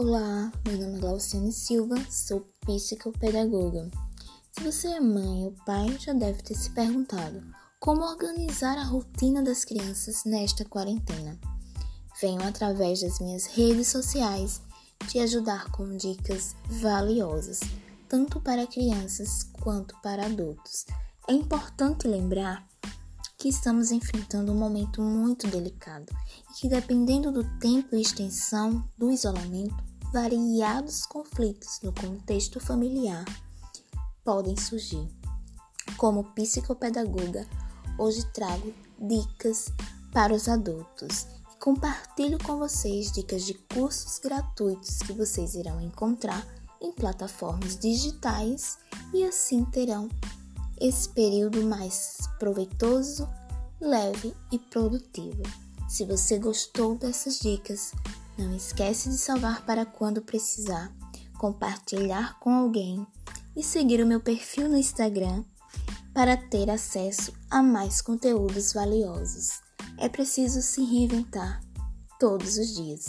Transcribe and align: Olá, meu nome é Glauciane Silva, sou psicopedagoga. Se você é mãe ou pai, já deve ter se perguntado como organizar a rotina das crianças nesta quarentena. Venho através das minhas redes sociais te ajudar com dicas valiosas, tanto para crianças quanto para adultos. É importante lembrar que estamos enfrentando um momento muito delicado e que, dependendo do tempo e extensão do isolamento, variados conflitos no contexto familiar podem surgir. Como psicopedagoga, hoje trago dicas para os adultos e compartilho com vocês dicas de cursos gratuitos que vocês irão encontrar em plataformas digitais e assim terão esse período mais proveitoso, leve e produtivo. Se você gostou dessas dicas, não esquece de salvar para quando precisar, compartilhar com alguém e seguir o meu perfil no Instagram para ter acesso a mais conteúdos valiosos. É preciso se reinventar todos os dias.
Olá, 0.00 0.52
meu 0.64 0.78
nome 0.78 0.98
é 0.98 1.00
Glauciane 1.00 1.50
Silva, 1.50 1.96
sou 2.08 2.46
psicopedagoga. 2.60 3.90
Se 4.52 4.62
você 4.62 4.86
é 4.86 5.00
mãe 5.00 5.42
ou 5.42 5.52
pai, 5.66 5.98
já 5.98 6.12
deve 6.12 6.40
ter 6.40 6.54
se 6.54 6.70
perguntado 6.70 7.42
como 7.80 8.04
organizar 8.04 8.78
a 8.78 8.84
rotina 8.84 9.42
das 9.42 9.64
crianças 9.64 10.22
nesta 10.24 10.64
quarentena. 10.64 11.36
Venho 12.22 12.40
através 12.44 13.00
das 13.00 13.18
minhas 13.18 13.46
redes 13.46 13.88
sociais 13.88 14.62
te 15.08 15.18
ajudar 15.18 15.68
com 15.72 15.96
dicas 15.96 16.54
valiosas, 16.80 17.58
tanto 18.08 18.40
para 18.40 18.68
crianças 18.68 19.50
quanto 19.60 20.00
para 20.00 20.26
adultos. 20.26 20.86
É 21.26 21.32
importante 21.32 22.06
lembrar 22.06 22.64
que 23.36 23.48
estamos 23.48 23.92
enfrentando 23.92 24.52
um 24.52 24.58
momento 24.58 25.00
muito 25.00 25.46
delicado 25.48 26.06
e 26.50 26.54
que, 26.54 26.68
dependendo 26.68 27.30
do 27.30 27.42
tempo 27.58 27.94
e 27.94 28.00
extensão 28.00 28.88
do 28.98 29.12
isolamento, 29.12 29.88
variados 30.12 31.04
conflitos 31.04 31.80
no 31.82 31.92
contexto 31.92 32.58
familiar 32.58 33.24
podem 34.24 34.56
surgir. 34.56 35.06
Como 35.96 36.24
psicopedagoga, 36.32 37.46
hoje 37.98 38.24
trago 38.32 38.72
dicas 38.98 39.70
para 40.12 40.34
os 40.34 40.48
adultos 40.48 41.26
e 41.52 41.58
compartilho 41.58 42.38
com 42.42 42.58
vocês 42.58 43.12
dicas 43.12 43.44
de 43.44 43.54
cursos 43.54 44.18
gratuitos 44.18 44.98
que 44.98 45.12
vocês 45.12 45.54
irão 45.54 45.80
encontrar 45.80 46.46
em 46.80 46.92
plataformas 46.92 47.76
digitais 47.78 48.78
e 49.12 49.24
assim 49.24 49.64
terão 49.66 50.08
esse 50.80 51.08
período 51.10 51.62
mais 51.64 52.18
proveitoso, 52.38 53.28
leve 53.80 54.34
e 54.52 54.58
produtivo. 54.58 55.42
Se 55.88 56.04
você 56.04 56.38
gostou 56.38 56.96
dessas 56.96 57.40
dicas, 57.40 57.92
não 58.38 58.54
esquece 58.54 59.08
de 59.08 59.18
salvar 59.18 59.66
para 59.66 59.84
quando 59.84 60.22
precisar, 60.22 60.94
compartilhar 61.36 62.38
com 62.38 62.50
alguém 62.50 63.06
e 63.56 63.62
seguir 63.62 64.00
o 64.02 64.06
meu 64.06 64.20
perfil 64.20 64.68
no 64.68 64.76
Instagram 64.76 65.44
para 66.14 66.36
ter 66.36 66.70
acesso 66.70 67.32
a 67.50 67.62
mais 67.62 68.00
conteúdos 68.00 68.72
valiosos. 68.72 69.60
É 69.98 70.08
preciso 70.08 70.62
se 70.62 70.82
reinventar 70.84 71.60
todos 72.18 72.56
os 72.56 72.74
dias. 72.74 73.04